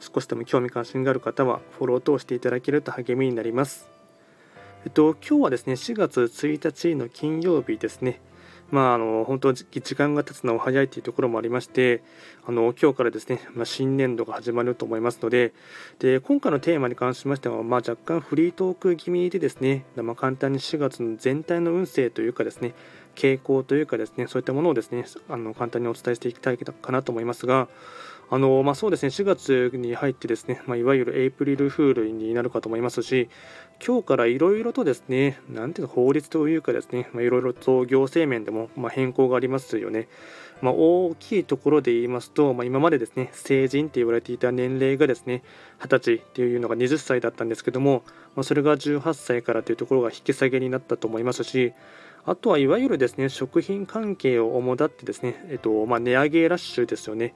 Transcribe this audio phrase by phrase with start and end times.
[0.00, 3.88] 少しでも興味関心がある方はフォローとしていただけると励みになります。
[4.84, 8.20] えっと、今日はですね、4月1日の金曜日ですね。
[8.70, 9.64] まあ、あの本当、時
[9.96, 12.02] 間が経つのは早いというところもありまして、
[12.46, 15.54] あの今日からですね、まあ、新年度が始まると思いますので、
[15.98, 22.74] で今回のテーマに関しましては、まあ、若干フリートーク気味でですね、まあ、簡単に4月の全体の運勢というかですね、
[23.14, 27.68] 傾向というかですね、そういったものをですね、あの簡単にお伝えしていきたいかなと思いますが、
[28.30, 33.30] あのまあ、そうですね4月に入ってですね、まあ、いわゆるエイプリルフールになるかと思いますし、
[33.84, 40.08] 今日からいろいろとですね、なんていうの法律というかですね、いろいろと行政面でもまあ変更がありますよね。
[40.60, 45.42] まあ、大きいところで言いますと、まあ、今までですね成人って言われていた年齢がですね
[45.78, 48.02] 20歳っていうのが20歳だったんですけども、
[48.34, 51.72] まあ、それが18歳からというところが引き下げになったと思いますし
[52.24, 57.34] あとはいわゆるですね食品関係を主だってですね、えっとまあ、値上げラッシュですよね。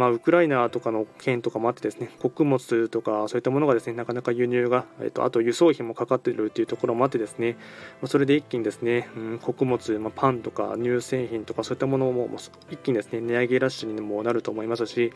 [0.00, 7.58] まあ、ウクライナとかの件とかもあってですね穀物とかそういったものがですねなかなか輸入が、えっと、あと輸送費もかかっているというところもあってですね
[8.00, 12.30] まそれで一気にですね、うん、穀物、まあ、パンとか乳製品とかそういったものも
[12.70, 15.12] 一気にですね値上げラッシュにもなると思いますし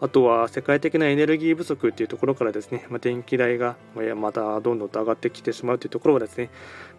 [0.00, 3.76] あとは世界的なエネルギー不足というところからですね、まあ、電気代が
[4.16, 6.50] またどんどんと上がってきてしまうというところはですね、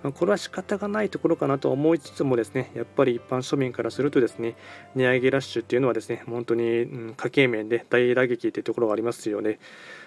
[0.01, 4.55] まあ、これは仕方がないところかなと思いつつもですねやっぱり一般庶民からするとですね
[4.95, 9.59] 値上げラッシュっていうのはですね本当に、うん、家計面で大打撃というところがありますよね。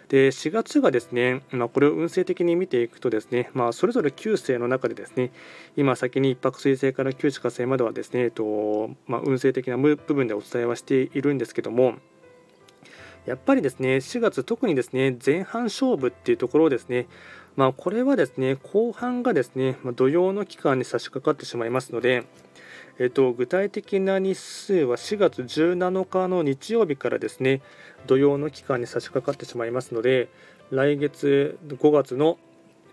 [0.09, 5.31] で4月がですね、まあ、これを運勢的に見ていくとですね、まあ、それぞれ9星の中でですね
[5.77, 11.95] 今先に一泊水星から九地火星まではですね、えっとまあ、運勢的な部分でお伝えはしているんですけども
[13.25, 17.07] やっぱりですね4月特にですね前半勝負っていうところですね
[17.57, 22.25] まあ、これはですね後半がですね、ま土曜の期間に差し掛かってしまいますので、
[23.01, 27.63] えっと、具体的な日数は4月17日の日曜日からですね
[28.07, 30.29] 土曜の期間に差し掛かってしまいますので
[30.71, 32.37] 来月5月の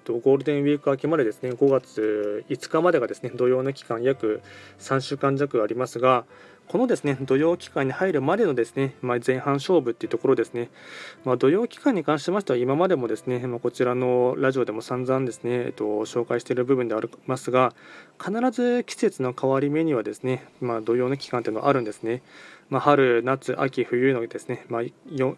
[0.07, 4.41] ゴールデンウィーク明けまでですね5月5日までがですね土曜の期間約
[4.79, 6.23] 3週間弱ありますが
[6.67, 10.69] このですね土曜期間に入るまでのですね、まあ、前半勝負っていうところですね、
[11.23, 17.73] まあ、土曜期間に関しましては今までもですね、まあ、こちらのラジオでも散々ですね、えっと、紹介している部分でありますが
[18.21, 22.21] 必ず季節の変わり目にはですね、ま、土曜の期間っていうのはあるんですね。
[22.69, 24.81] まあ、春、夏、秋、冬のですね、まあ、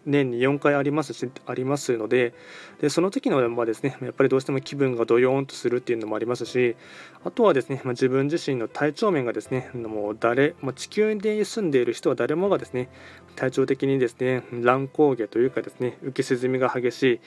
[0.04, 2.34] 年に4回ありますしありますので
[2.80, 6.76] でその時のはですねやっぱりどうしても気分がどよーんとするっていうのもありますし
[7.24, 12.88] あとはですね、まあ、自分自身の体調面がですねもう誰、まあ、地球に住んでいる人は誰もがですね
[13.36, 17.20] 体調的にですね乱高下というかですね浮き沈みが激しい。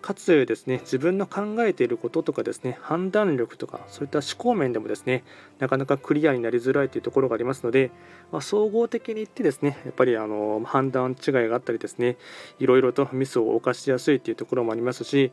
[0.00, 5.24] かつですね自分の考えていることとかですね判断力とかそういった思考面でもですね
[5.58, 7.90] なかなかクリアになりづらいというところがありますので、
[8.32, 12.16] まあ、総合的に言ってですねやっぱりあの判断違いがあったりですね
[12.58, 15.32] いろいろとミスを犯しやすいというところもありますし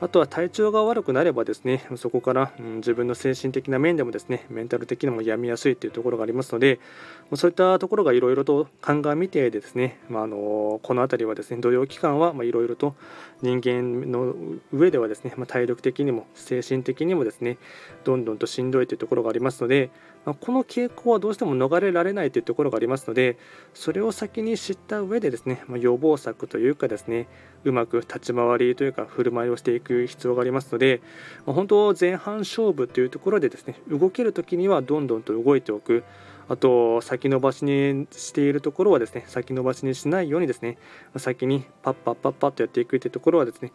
[0.00, 6.80] あとは体調が悪くなればですねそこから、うん、自分の精神的な面でもですねメンタル的にも病みやすいというところがありますので
[7.34, 12.94] そういったところがいろいろと鑑みてでですね、まあ、あのこの辺りはですね土曜期間はいろいろと
[13.40, 14.34] 人間の
[14.72, 17.56] 上ではですね、まあ、体力的にも精神的にもですね
[18.04, 19.90] どんどんとしんどいというところがありますので、
[20.26, 23.38] まあ、この傾向はどうしても逃れられないというところがありますので
[23.72, 27.26] それを先に知った上でですね、ま予防策というかですね
[27.64, 31.00] うまく立ち回りというか振る舞いをしていく必要がありますので、
[31.46, 36.04] ま、本当前半勝負というところでですね動ける時にはどんどんと動いておく。
[36.48, 40.78] あと先延ばしにしているところはですね先延ばしにしないようにですね
[41.16, 43.72] 先にパッパッパッパッとやっていくというところはですね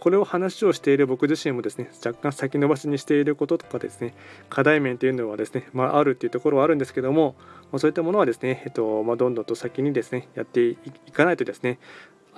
[0.00, 4.14] これを話をしている僕自身もですね若干先延ばしにしていることとかですね
[4.48, 7.36] 課題面というのはですね、まあ、あるっていうところはあるんですけども
[7.76, 10.76] そういったものはですね、えっとまあ、どんどんと先にですねやってい
[11.12, 11.78] かないとですね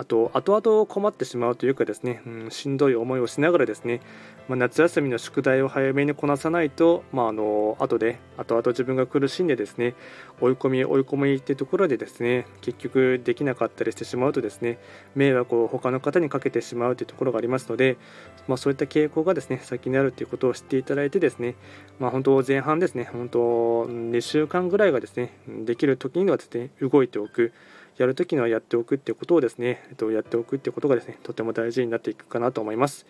[0.00, 4.00] あと後々困ってしまうというかですね、うん、しんどい思いをしながらですね、
[4.48, 9.94] まあ、夏休みの宿題を早めにこなさないと、まあ、あの後で後々自分が苦しんでですね
[10.40, 14.78] 追い込み追い込みっていうところでですね結局できなかったりしてしまうとですね
[15.14, 17.98] 迷惑を他の方にかけてしまうというところがありますので、
[18.48, 21.56] まあ、そういった傾向がですね先にあるということを知っていただいてですね、
[21.98, 23.38] まあ、本当前半ですね本当
[23.86, 27.52] 2週間ぐらいがですねできる時にはですね動いておく。
[28.00, 33.04] やるときにはやっておくっていうことをですね、えっと、やっておくってことがですねとても大事になっていくかなと思います。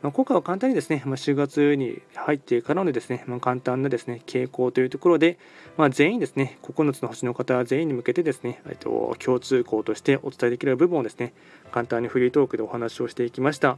[0.00, 5.38] まあ、今回は簡単にですね、まあ、4月に入ってからのですね、まあ、簡単なですね傾向というところで、
[5.76, 11.34] まあ、全員ですね、9つの星の方全員に向けてですね、えっと、共通項としてお伝えできる部分をですね、
[11.70, 13.76] 簡単にフリートークでお話をしていきました。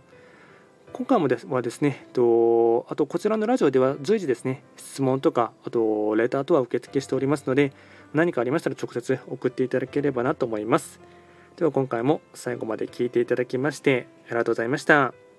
[0.93, 7.73] 今回もですはですね、とあとこちらのラジオでは随時ですね、質問とか、あとレターとは受付しておりますので、
[8.15, 11.01] 何かありましたら直接送っていただければなと思います。
[11.57, 15.32] では今回も最後まで聞いていただきましてありがとうございました。